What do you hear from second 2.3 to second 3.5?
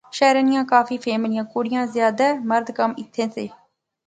مرد کم ایتھیں سے